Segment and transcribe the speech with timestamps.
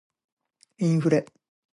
[0.79, 1.27] インフレ